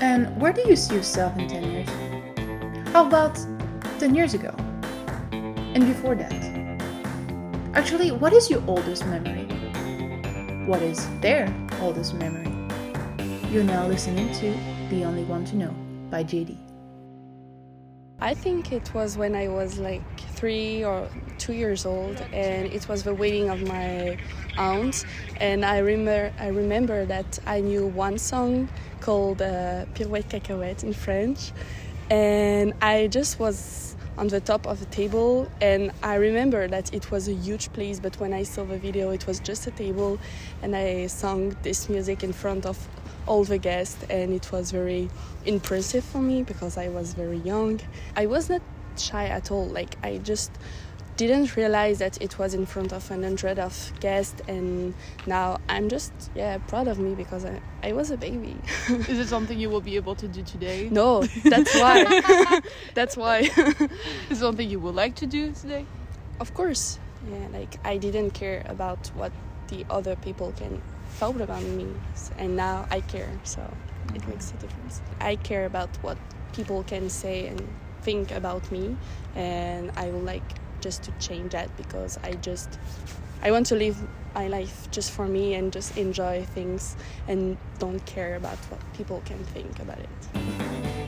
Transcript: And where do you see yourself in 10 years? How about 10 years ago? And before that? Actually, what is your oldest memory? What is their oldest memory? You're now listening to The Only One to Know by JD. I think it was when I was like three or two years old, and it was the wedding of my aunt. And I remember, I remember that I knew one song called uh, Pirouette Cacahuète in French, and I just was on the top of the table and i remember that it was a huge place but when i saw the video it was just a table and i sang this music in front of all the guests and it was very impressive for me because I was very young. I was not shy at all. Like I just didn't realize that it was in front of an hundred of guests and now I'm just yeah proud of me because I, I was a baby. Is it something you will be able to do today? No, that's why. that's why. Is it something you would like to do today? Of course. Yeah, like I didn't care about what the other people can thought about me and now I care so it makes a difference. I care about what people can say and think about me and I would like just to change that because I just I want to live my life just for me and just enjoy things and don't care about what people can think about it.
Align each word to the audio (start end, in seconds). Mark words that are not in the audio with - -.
And 0.00 0.40
where 0.40 0.52
do 0.52 0.62
you 0.66 0.76
see 0.76 0.94
yourself 0.94 1.36
in 1.38 1.46
10 1.46 1.72
years? 1.72 2.88
How 2.88 3.06
about 3.06 3.38
10 3.98 4.14
years 4.14 4.32
ago? 4.32 4.54
And 5.30 5.86
before 5.86 6.14
that? 6.14 6.32
Actually, 7.74 8.10
what 8.10 8.32
is 8.32 8.48
your 8.48 8.62
oldest 8.66 9.04
memory? 9.06 9.44
What 10.66 10.80
is 10.80 11.06
their 11.20 11.54
oldest 11.80 12.14
memory? 12.14 12.50
You're 13.50 13.64
now 13.64 13.86
listening 13.86 14.32
to 14.36 14.56
The 14.88 15.04
Only 15.04 15.24
One 15.24 15.44
to 15.44 15.56
Know 15.56 15.74
by 16.10 16.24
JD. 16.24 16.69
I 18.22 18.34
think 18.34 18.70
it 18.70 18.92
was 18.92 19.16
when 19.16 19.34
I 19.34 19.48
was 19.48 19.78
like 19.78 20.02
three 20.34 20.84
or 20.84 21.08
two 21.38 21.54
years 21.54 21.86
old, 21.86 22.20
and 22.32 22.66
it 22.66 22.86
was 22.86 23.02
the 23.02 23.14
wedding 23.14 23.48
of 23.48 23.62
my 23.62 24.18
aunt. 24.58 25.06
And 25.40 25.64
I 25.64 25.78
remember, 25.78 26.32
I 26.38 26.48
remember 26.48 27.06
that 27.06 27.38
I 27.46 27.60
knew 27.60 27.86
one 27.86 28.18
song 28.18 28.68
called 29.00 29.40
uh, 29.40 29.86
Pirouette 29.94 30.28
Cacahuète 30.28 30.82
in 30.82 30.92
French, 30.92 31.52
and 32.10 32.74
I 32.82 33.06
just 33.06 33.38
was 33.38 33.96
on 34.18 34.28
the 34.28 34.40
top 34.40 34.66
of 34.66 34.78
the 34.80 34.86
table 34.86 35.48
and 35.62 35.90
i 36.02 36.14
remember 36.14 36.68
that 36.68 36.92
it 36.92 37.10
was 37.10 37.26
a 37.28 37.32
huge 37.32 37.72
place 37.72 37.98
but 37.98 38.14
when 38.20 38.34
i 38.34 38.42
saw 38.42 38.64
the 38.64 38.76
video 38.76 39.10
it 39.10 39.26
was 39.26 39.40
just 39.40 39.66
a 39.66 39.70
table 39.70 40.18
and 40.62 40.76
i 40.76 41.06
sang 41.06 41.56
this 41.62 41.88
music 41.88 42.22
in 42.22 42.32
front 42.32 42.66
of 42.66 42.76
all 43.30 43.44
the 43.44 43.58
guests 43.58 44.04
and 44.10 44.32
it 44.32 44.50
was 44.50 44.72
very 44.72 45.08
impressive 45.46 46.02
for 46.02 46.20
me 46.20 46.42
because 46.42 46.76
I 46.76 46.88
was 46.88 47.14
very 47.14 47.38
young. 47.38 47.80
I 48.16 48.26
was 48.26 48.50
not 48.50 48.60
shy 48.98 49.26
at 49.26 49.52
all. 49.52 49.66
Like 49.66 49.94
I 50.02 50.18
just 50.18 50.50
didn't 51.16 51.54
realize 51.54 51.98
that 52.00 52.20
it 52.20 52.40
was 52.40 52.54
in 52.54 52.66
front 52.66 52.92
of 52.92 53.08
an 53.12 53.22
hundred 53.22 53.60
of 53.60 53.92
guests 54.00 54.42
and 54.48 54.94
now 55.28 55.58
I'm 55.68 55.88
just 55.88 56.12
yeah 56.34 56.58
proud 56.58 56.88
of 56.88 56.98
me 56.98 57.14
because 57.14 57.44
I, 57.44 57.60
I 57.84 57.92
was 57.92 58.10
a 58.10 58.16
baby. 58.16 58.56
Is 58.88 59.20
it 59.20 59.28
something 59.28 59.60
you 59.60 59.70
will 59.70 59.80
be 59.80 59.94
able 59.94 60.16
to 60.16 60.26
do 60.26 60.42
today? 60.42 60.88
No, 60.90 61.22
that's 61.44 61.72
why. 61.74 62.60
that's 62.94 63.16
why. 63.16 63.38
Is 64.30 64.38
it 64.38 64.40
something 64.46 64.68
you 64.68 64.80
would 64.80 64.96
like 64.96 65.14
to 65.16 65.26
do 65.26 65.52
today? 65.52 65.86
Of 66.40 66.52
course. 66.52 66.98
Yeah, 67.30 67.46
like 67.52 67.78
I 67.84 67.96
didn't 67.96 68.32
care 68.32 68.64
about 68.66 69.06
what 69.14 69.30
the 69.70 69.86
other 69.88 70.16
people 70.16 70.52
can 70.56 70.82
thought 71.18 71.40
about 71.40 71.62
me 71.62 71.86
and 72.38 72.56
now 72.56 72.86
I 72.90 73.00
care 73.00 73.30
so 73.44 73.62
it 74.14 74.26
makes 74.28 74.50
a 74.50 74.56
difference. 74.56 75.00
I 75.20 75.36
care 75.36 75.66
about 75.66 75.90
what 76.02 76.18
people 76.52 76.82
can 76.84 77.08
say 77.10 77.46
and 77.46 77.68
think 78.02 78.30
about 78.30 78.70
me 78.72 78.96
and 79.34 79.90
I 79.96 80.10
would 80.10 80.24
like 80.24 80.42
just 80.80 81.02
to 81.04 81.12
change 81.18 81.52
that 81.52 81.74
because 81.76 82.18
I 82.22 82.32
just 82.32 82.78
I 83.42 83.50
want 83.50 83.66
to 83.66 83.74
live 83.74 83.96
my 84.34 84.48
life 84.48 84.90
just 84.90 85.10
for 85.10 85.26
me 85.26 85.54
and 85.54 85.72
just 85.72 85.96
enjoy 85.96 86.44
things 86.44 86.96
and 87.26 87.56
don't 87.78 88.04
care 88.06 88.36
about 88.36 88.58
what 88.70 88.80
people 88.94 89.22
can 89.24 89.38
think 89.44 89.78
about 89.80 89.98
it. 89.98 90.99